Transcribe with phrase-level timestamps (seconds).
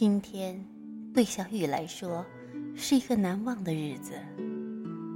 [0.00, 0.58] 今天
[1.12, 2.24] 对小雨来说
[2.74, 4.12] 是一个难忘的日子，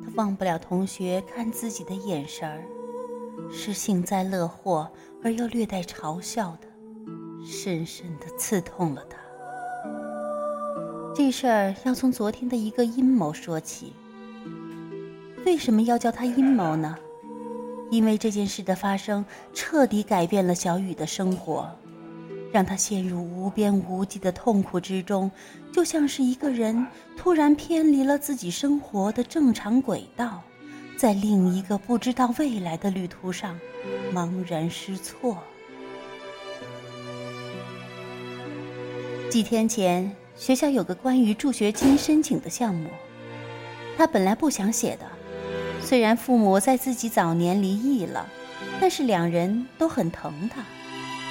[0.04, 2.62] 他忘不了同学看自己的眼神儿，
[3.50, 6.68] 是幸灾乐祸而又略带嘲笑的，
[7.46, 9.16] 深深的刺痛了他。
[11.14, 13.94] 这事儿要从昨天的一个阴谋说起。
[15.46, 16.94] 为什么要叫他阴谋呢？
[17.90, 21.74] 因为这件事的发生，彻底改变了小雨的生活。
[22.54, 25.28] 让他陷入无边无际的痛苦之中，
[25.72, 26.86] 就像是一个人
[27.16, 30.40] 突然偏离了自己生活的正常轨道，
[30.96, 33.58] 在另一个不知道未来的旅途上
[34.12, 35.36] 茫然失措。
[39.28, 42.88] 几天前，学校有个关于助学金申请的项目，
[43.98, 45.04] 他本来不想写的。
[45.82, 48.28] 虽然父母在自己早年离异了，
[48.80, 50.62] 但是两人都很疼他。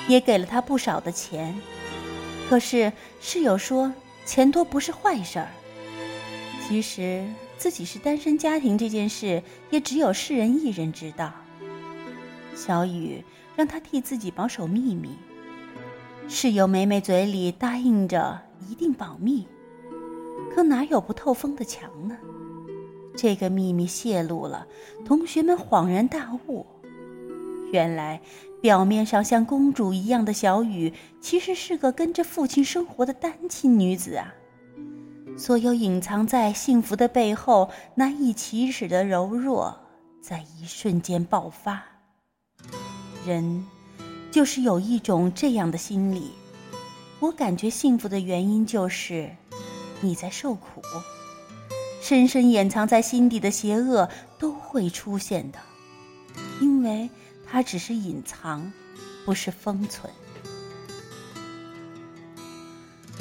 [0.08, 1.56] 也给了他不少的钱，
[2.50, 3.94] 可是室友说
[4.26, 5.48] 钱多不是坏事儿。
[6.68, 7.26] 其实
[7.58, 11.34] 自己是单身家庭这件事，也只有世人一人知道。
[12.56, 13.24] 小雨
[13.56, 15.10] 让他替自己保守秘密，
[16.28, 19.48] 室友梅梅嘴里答应着一定保密，
[20.54, 22.18] 可哪有不透风的墙呢？
[23.16, 24.68] 这个秘密泄露了，
[25.06, 26.66] 同学们恍然大悟，
[27.74, 28.22] 原来。
[28.62, 34.34] 表面上像公主一样的小雨，其实是个跟着父亲生活的单亲女子啊！
[35.38, 39.78] 所有隐藏在幸福的背后难以启齿的柔弱，
[40.22, 41.84] 在一瞬间爆发。
[43.28, 43.66] 人，
[44.32, 46.32] 就是有一种这样的心理。
[47.20, 49.30] 我感觉幸福的原因就是，
[50.00, 50.82] 你在受苦，
[52.00, 54.08] 深深掩藏在心底的邪恶
[54.40, 55.60] 都会出现的，
[56.62, 57.10] 因为。
[57.54, 58.74] 它只是隐藏，
[59.26, 60.12] 不是封存。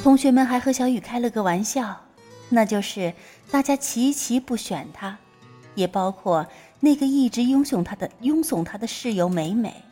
[0.03, 2.00] 同学们还和小雨开了个玩笑，
[2.48, 3.12] 那就是
[3.50, 5.19] 大家齐齐不选他，
[5.75, 6.47] 也包括
[6.81, 9.84] 那个一直拥送他的拥送他的室友美美。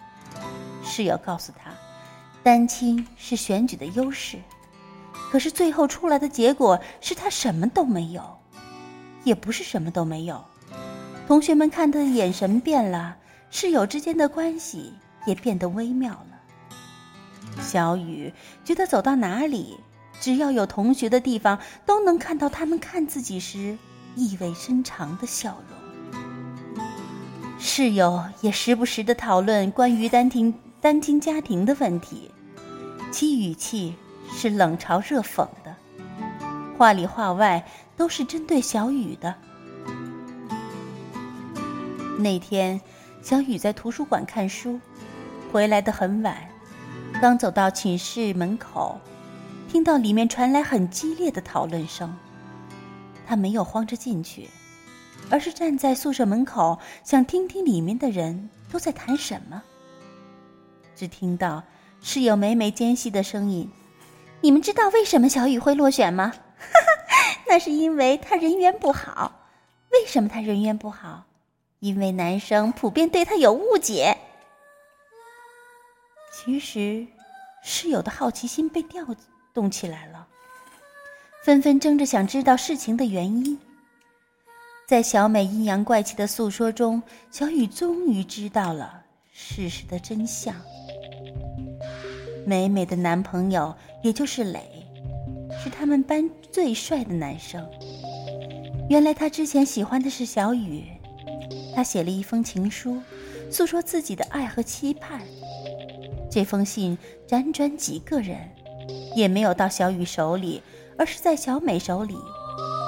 [0.82, 1.70] 室友告诉他，
[2.42, 4.38] 单亲是选举的优势，
[5.30, 8.38] 可是最后出来的结果是他什么都没有，
[9.22, 10.42] 也不是什么都没有。
[11.28, 13.18] 同学们看他的眼神变了。
[13.50, 14.92] 室友之间的关系
[15.26, 17.60] 也变得微妙了。
[17.60, 18.32] 小雨
[18.64, 19.76] 觉得走到哪里，
[20.20, 23.76] 只要有同学的地方，都能看到他们看自己时
[24.14, 26.84] 意味深长的笑容。
[27.58, 32.30] 室友也时不时的讨论关于单亲单亲家庭的问题，
[33.10, 33.94] 其语气
[34.30, 35.76] 是冷嘲热讽的，
[36.78, 39.34] 话里话外都是针对小雨的。
[42.16, 42.80] 那天。
[43.22, 44.80] 小雨在图书馆看书，
[45.52, 46.36] 回来的很晚。
[47.20, 48.98] 刚走到寝室门口，
[49.68, 52.16] 听到里面传来很激烈的讨论声。
[53.26, 54.48] 他没有慌着进去，
[55.28, 59.62] 而是站在宿舍门口，想听听里面的人都在谈什么。
[60.96, 61.62] 只听到
[62.02, 63.70] 室友美美尖细的声音
[64.40, 66.32] ：“你们知道为什么小雨会落选吗？
[66.58, 66.66] 哈
[67.06, 69.46] 哈那是因为他人缘不好。
[69.92, 71.24] 为什么他人缘不好？”
[71.80, 74.16] 因为男生普遍对他有误解。
[76.32, 77.06] 其实，
[77.62, 79.04] 室友的好奇心被调
[79.52, 80.26] 动起来了，
[81.42, 83.58] 纷纷争着想知道事情的原因。
[84.86, 89.02] 在小美阴阳怪气的诉说中，小雨终于知道了
[89.32, 90.54] 事实的真相。
[92.44, 94.86] 美美的男朋友，也就是磊，
[95.62, 97.66] 是他们班最帅的男生。
[98.88, 100.84] 原来他之前喜欢的是小雨。
[101.74, 103.00] 他写了一封情书，
[103.50, 105.20] 诉说自己的爱和期盼。
[106.30, 106.96] 这封信
[107.28, 108.36] 辗转几个人，
[109.16, 110.62] 也没有到小雨手里，
[110.98, 112.16] 而是在小美手里，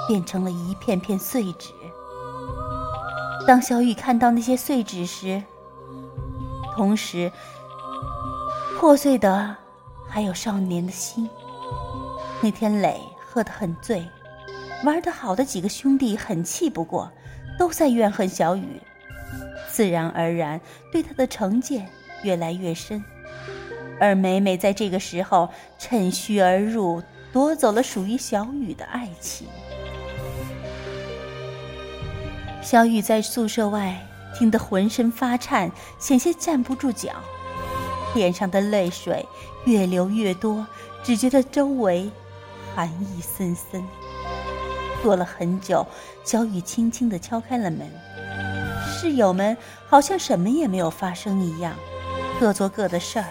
[0.07, 1.69] 变成了一片片碎纸。
[3.45, 5.43] 当小雨看到那些碎纸时，
[6.75, 7.31] 同时
[8.79, 9.55] 破碎的
[10.07, 11.29] 还有少年的心。
[12.41, 14.07] 那天磊喝得很醉，
[14.85, 17.11] 玩得好的几个兄弟很气不过。
[17.57, 18.81] 都在怨恨小雨，
[19.69, 20.59] 自然而然
[20.91, 21.87] 对他的成见
[22.23, 23.03] 越来越深。
[23.99, 27.01] 而美美在这个时候趁虚而入，
[27.31, 29.47] 夺走了属于小雨的爱情。
[32.61, 33.95] 小雨在宿舍外
[34.35, 37.11] 听得浑身发颤，险些站不住脚，
[38.15, 39.25] 脸上的泪水
[39.65, 40.65] 越流越多，
[41.03, 42.09] 只觉得周围
[42.75, 43.83] 寒意森森。
[45.03, 45.85] 过了很久，
[46.23, 47.85] 小雨轻轻地敲开了门。
[48.87, 49.55] 室友们
[49.85, 51.75] 好像什么也没有发生一样，
[52.39, 53.25] 各做各的事儿。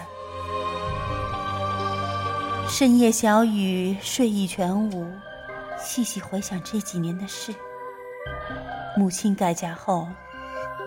[2.69, 5.07] 深夜，小雨睡意全无，
[5.79, 7.53] 细细回想这几年的事。
[8.95, 10.07] 母亲改嫁后，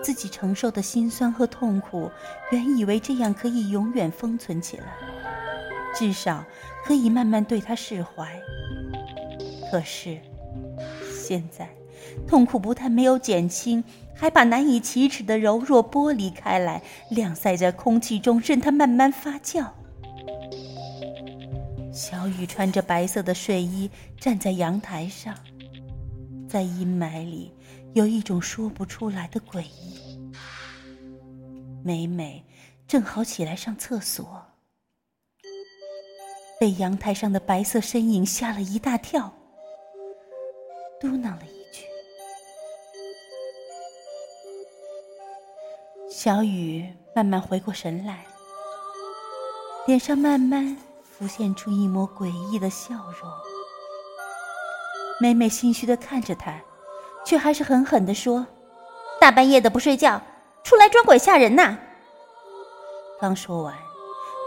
[0.01, 2.09] 自己承受的辛酸和痛苦，
[2.51, 4.85] 原以为这样可以永远封存起来，
[5.93, 6.43] 至少
[6.85, 8.41] 可以慢慢对她释怀。
[9.69, 10.17] 可是，
[11.27, 11.67] 现在，
[12.25, 13.83] 痛苦不但没有减轻，
[14.15, 19.67] 还把难以启齿的柔弱剥离开来，晾晒在空气中，任它慢慢发酵。
[21.91, 25.35] 小雨穿着白色的睡衣站在阳台上，
[26.47, 27.51] 在阴霾里
[27.93, 30.31] 有一种说不出来的诡异。
[31.83, 32.45] 美美
[32.87, 34.45] 正好起来上厕所，
[36.57, 39.33] 被阳台上的白色身影吓了一大跳，
[40.99, 41.85] 嘟囔了一句。
[46.09, 48.25] 小雨慢慢回过神来，
[49.85, 50.77] 脸上慢慢。
[51.19, 53.27] 浮现出一抹诡异的笑容。
[55.19, 56.61] 美美心虚的看着他，
[57.25, 58.45] 却还是狠狠的说
[59.19, 60.21] ：“大半夜的不睡觉，
[60.63, 61.75] 出来装鬼吓人呐！”
[63.19, 63.73] 刚说完，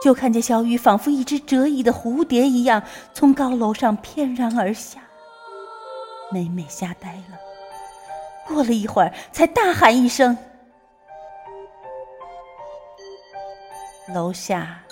[0.00, 2.80] 就看见小雨仿佛一只折翼的蝴蝶一样，
[3.12, 4.99] 从高楼上翩然而下。
[6.32, 7.38] 美美吓呆了，
[8.46, 10.36] 过了一会儿，才大喊一声
[14.14, 14.84] ：“楼下！”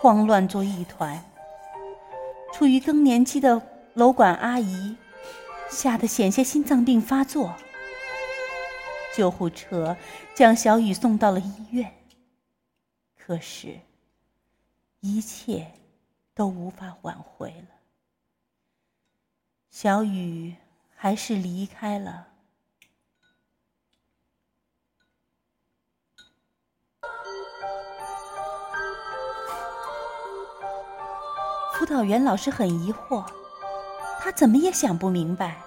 [0.00, 1.24] 慌乱作一团。
[2.52, 3.60] 处于更年期的
[3.94, 4.96] 楼管阿姨
[5.70, 7.54] 吓得险些心脏病发作。
[9.14, 9.96] 救护车
[10.34, 11.92] 将小雨送到了医院，
[13.16, 13.80] 可是，
[15.00, 15.72] 一切
[16.34, 17.77] 都无法挽回了。
[19.80, 20.56] 小雨
[20.96, 22.26] 还是离开了。
[31.74, 33.24] 辅导员老师很疑惑，
[34.18, 35.62] 他怎么也想不明白，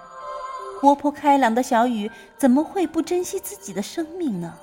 [0.78, 4.58] 活泼开朗的小雨怎么会不珍惜自己的生命呢？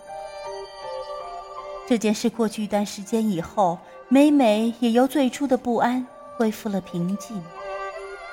[1.87, 3.79] 这件事过去一段时间以后，
[4.09, 6.05] 美美也由最初的不安
[6.37, 7.43] 恢复了平静，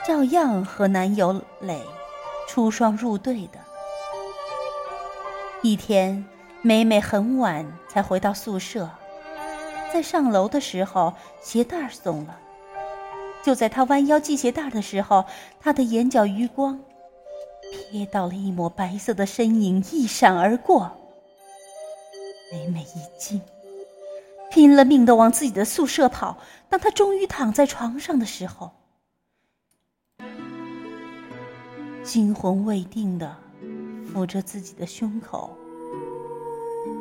[0.06, 1.82] 照样和男友磊
[2.46, 3.58] 出双入对的。
[5.62, 6.24] 一天，
[6.62, 8.88] 美美很晚才回到宿舍，
[9.92, 11.12] 在上楼的时候，
[11.42, 12.38] 鞋带松了。
[13.42, 15.24] 就在她弯腰系鞋带的时候，
[15.58, 16.78] 她的眼角余光
[17.92, 20.92] 瞥到了一抹白色的身影一闪而过。
[22.52, 23.40] 美美一惊，
[24.52, 26.36] 拼了命的往自己的宿舍跑。
[26.68, 28.70] 当他终于躺在床上的时候，
[32.06, 33.36] 惊魂未定的
[34.14, 35.58] 抚着自己的胸口。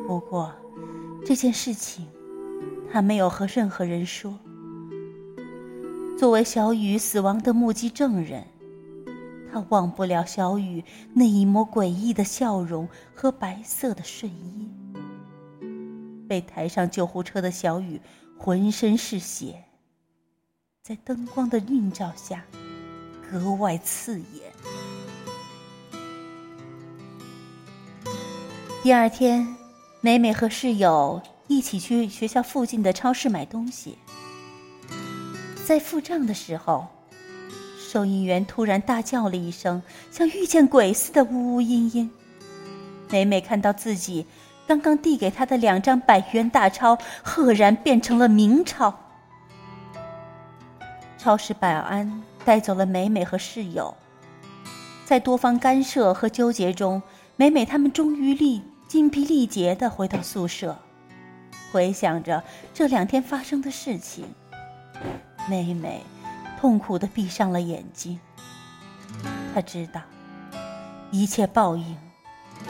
[0.08, 0.52] 不过，
[1.24, 2.08] 这件事情
[2.92, 4.38] 他没有和任何人说。
[6.18, 8.48] 作为小雨死亡的目击证人，
[9.54, 14.68] 他忘不了小雨那一抹诡异的笑容和白色的睡衣。
[16.28, 18.02] 被抬上救护车的小雨
[18.40, 19.66] 浑身是血，
[20.82, 22.44] 在灯光的映照下
[23.30, 24.52] 格外刺眼。
[28.86, 29.56] 第二天，
[30.00, 33.98] 美美和室友一起去学校附近的超市买东西。
[35.66, 36.86] 在付账的时候，
[37.80, 39.82] 收银员突然大叫了一声，
[40.12, 42.12] 像遇见鬼似的呜呜咽咽。
[43.10, 44.28] 美美看到自己
[44.68, 48.94] 刚刚递给她的两张百元大钞，赫然变成了明钞。
[51.18, 53.98] 超市保安带走了美美和室友，
[55.06, 57.02] 在多方干涉和纠结中，
[57.36, 60.78] 美美他们终于立精疲力竭地回到宿舍，
[61.72, 64.26] 回想着这两天发生的事情。
[65.50, 66.02] 妹妹
[66.60, 68.20] 痛苦的闭上了眼睛。
[69.54, 70.02] 她知道，
[71.12, 71.98] 一切报应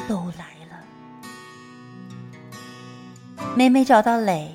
[0.07, 0.79] 都来了。
[3.55, 4.51] 妹妹找到磊，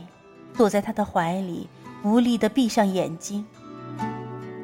[0.57, 1.69] 躲在他的怀里，
[2.03, 3.47] 无力的闭上眼睛。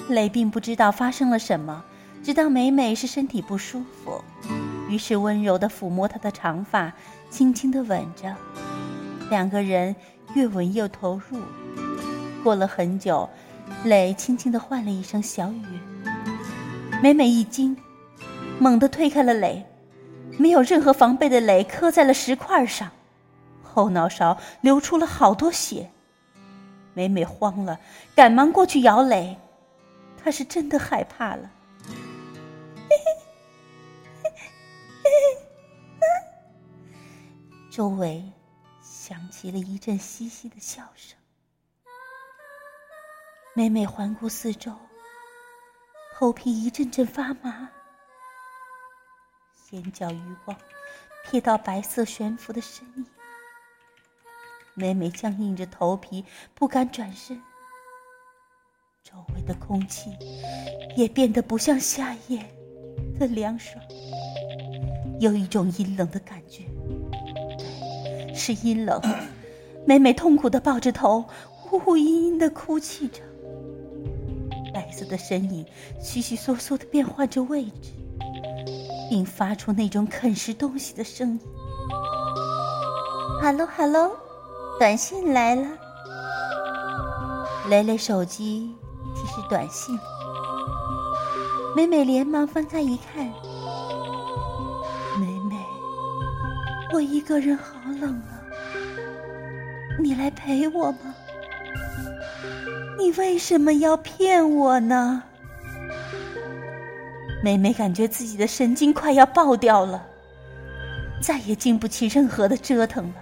[0.08, 1.84] 磊并不知道发生了什么，
[2.22, 4.22] 只当美美是身体不舒服，
[4.88, 6.92] 于是温柔的抚摸她的长发，
[7.30, 8.34] 轻轻的吻着。
[9.30, 9.94] 两个人
[10.34, 11.40] 越吻越投入。
[12.42, 13.28] 过了很久。
[13.82, 15.64] 磊轻轻地唤了一声“小雨”，
[17.02, 17.76] 美美一惊，
[18.60, 19.66] 猛地推开了磊，
[20.38, 22.90] 没有任何防备的磊磕在了石块上，
[23.64, 25.90] 后脑勺流出了好多血。
[26.94, 27.80] 美美慌了，
[28.14, 29.36] 赶忙过去摇磊，
[30.22, 31.50] 她是真的害怕了。
[37.76, 38.32] 周围
[38.80, 41.14] 响起了一阵嘻嘻的笑声。
[43.54, 44.74] 每每环顾四周，
[46.14, 47.70] 头皮一阵阵发麻。
[49.72, 50.56] 眼角余光
[51.26, 53.04] 瞥到白色悬浮的身影，
[54.72, 57.38] 每每僵硬着头皮，不敢转身。
[59.02, 60.16] 周围的空气
[60.96, 62.38] 也变得不像夏夜
[63.18, 63.84] 的凉爽，
[65.20, 66.64] 有一种阴冷的感觉。
[68.36, 69.00] 是阴冷。
[69.86, 71.24] 美美痛苦的抱着头，
[71.72, 73.20] 呜呜嘤嘤的哭泣着。
[74.74, 75.64] 白色的身影
[76.00, 77.92] 悉悉嗦嗦的变换着位置，
[79.08, 81.40] 并发出那种啃食东西的声音。
[83.40, 84.10] 哈喽哈喽，
[84.78, 85.66] 短信来了。
[87.68, 88.74] 蕾蕾手机
[89.14, 89.98] 提示短信，
[91.74, 93.24] 美美连忙翻开一看，
[95.18, 95.56] 美美，
[96.92, 98.42] 我一个人好冷了。
[99.98, 101.14] 你来陪我吗？
[102.98, 105.22] 你为什么要骗我呢？
[107.42, 110.06] 美美感觉自己的神经快要爆掉了，
[111.22, 113.14] 再也经不起任何的折腾了。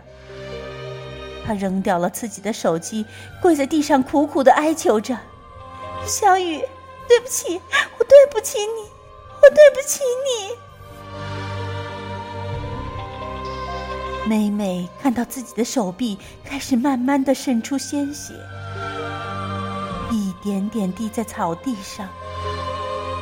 [1.47, 3.05] 她扔掉了自己的手机，
[3.43, 5.19] 跪在地上苦苦的哀求着
[6.07, 6.59] ：“小雨，
[7.07, 7.61] 对不起，
[7.99, 8.89] 我对不起你，
[9.43, 10.57] 我对不起你。”
[14.27, 18.33] 美美看到自己的手臂开始慢慢的渗出鲜血，
[20.11, 22.09] 一点点滴在草地上。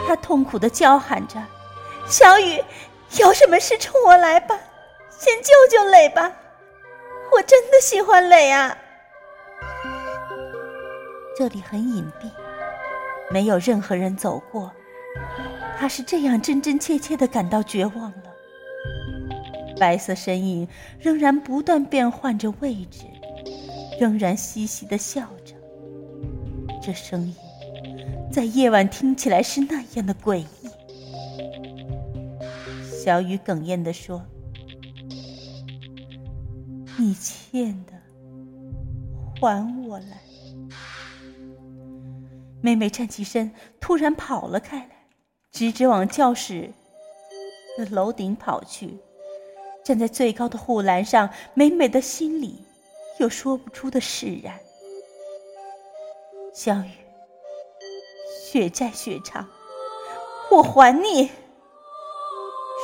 [0.07, 1.43] 她痛苦的叫喊着
[2.07, 2.63] ：“小雨，
[3.19, 4.57] 有什么事冲我来吧，
[5.11, 6.31] 先救救磊吧，
[7.33, 8.77] 我真的喜欢磊啊！”
[11.37, 12.31] 这里很隐蔽，
[13.29, 14.71] 没有任何人走过。
[15.77, 18.23] 她是这样真真切切的感到绝望了。
[19.83, 20.69] 白色身影
[21.01, 23.01] 仍然不断变换着位置，
[23.99, 25.57] 仍然嘻嘻的笑着。
[26.81, 27.35] 这声音
[28.31, 30.47] 在夜晚听起来是那样的诡异。
[33.05, 34.23] 小雨哽咽的说
[36.97, 37.93] ：“你欠的，
[39.41, 40.23] 还我来。”
[42.63, 44.91] 妹妹站起身，突然跑了开来，
[45.51, 46.71] 直直往教室
[47.77, 49.01] 的楼顶跑去。
[49.85, 52.65] 站在最高的护栏上，美美的心里
[53.19, 54.59] 有说不出的释然。
[56.55, 56.91] 小雨，
[58.45, 59.49] 血债血偿，
[60.51, 61.31] 我还你。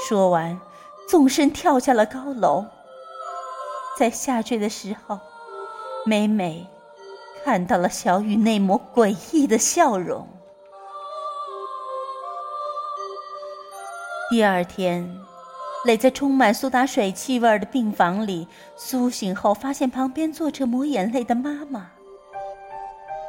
[0.08, 0.60] 说完，
[1.08, 2.64] 纵身跳下了高楼。
[3.96, 5.18] 在下坠的时候，
[6.04, 6.66] 美美
[7.44, 10.26] 看到了小雨那抹诡异的笑容。
[14.30, 15.27] 第二天。
[15.88, 21.90] 磊在充满苏打水气味的病房里苏醒后，发现旁边坐着抹眼泪的妈妈。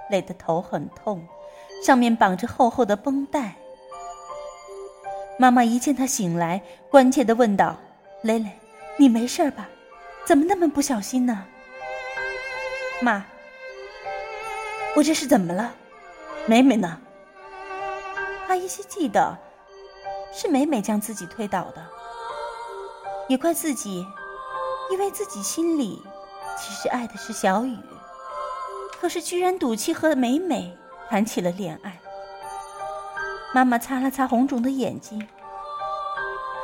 [0.09, 1.25] 磊的头很痛，
[1.81, 3.55] 上面绑着厚厚的绷带。
[5.37, 6.61] 妈妈一见他醒来，
[6.91, 7.77] 关切地问道
[8.23, 8.51] ：“磊磊，
[8.97, 9.69] 你没事吧？
[10.25, 11.45] 怎么那么不小心呢？”
[13.01, 13.25] 妈，
[14.97, 15.71] 我这是怎么了？
[16.45, 16.99] 美美呢？
[18.45, 19.37] 他依稀记得，
[20.33, 21.98] 是美美将自己推倒的。
[23.29, 24.05] 也怪自己，
[24.89, 26.01] 因为自己心里
[26.57, 27.77] 其实爱的是小雨，
[28.99, 30.75] 可是居然赌气和美美
[31.07, 31.99] 谈起了恋爱。
[33.53, 35.27] 妈妈擦了擦红肿的眼睛，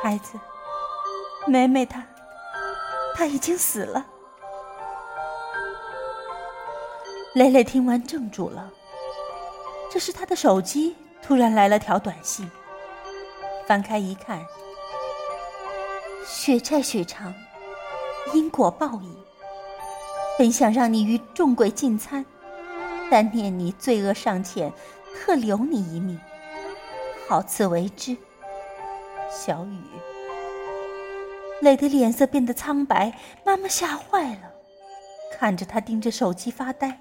[0.02, 0.38] 孩子，
[1.46, 2.04] 美美她，
[3.14, 4.04] 她已经死了。
[7.34, 8.72] 蕾蕾听完怔住了，
[9.88, 12.50] 这是她的手机突然来了条短信，
[13.68, 14.44] 翻开一看。
[16.26, 17.32] 血债血偿，
[18.34, 19.16] 因果报应。
[20.36, 22.26] 本想让你与众鬼进餐，
[23.08, 24.72] 但念你罪恶尚浅，
[25.14, 26.18] 特留你一命。
[27.28, 28.16] 好自为之。
[29.30, 29.78] 小雨，
[31.60, 34.52] 磊的脸色变得苍白，妈妈吓坏了，
[35.32, 37.00] 看着他盯着手机发呆，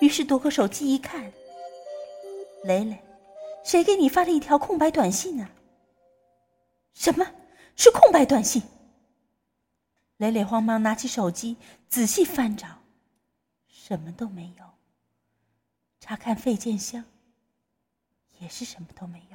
[0.00, 1.32] 于是夺过手机一看，
[2.64, 2.98] 磊磊，
[3.64, 5.48] 谁给你发了一条空白短信呢？
[6.94, 7.26] 什么？
[7.76, 8.62] 是空白短信。
[10.18, 11.56] 磊磊慌忙拿起手机，
[11.88, 12.68] 仔细翻找，
[13.66, 14.64] 什么都没有。
[15.98, 17.04] 查看废件箱，
[18.38, 19.33] 也是什么都没有。